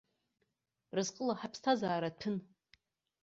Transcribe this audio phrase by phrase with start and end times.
[0.95, 2.35] Разҟыла ҳаԥсҭазаара ҭәын.